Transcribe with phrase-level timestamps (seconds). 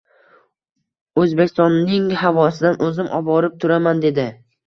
[1.23, 4.27] —O‘zbekistonnnig havosidan o‘zim oborib turaman,— dedi.